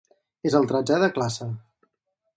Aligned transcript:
És 0.51 0.55
el 0.59 0.65
tretzè 0.71 0.97
de 1.05 1.11
classe. 1.19 1.51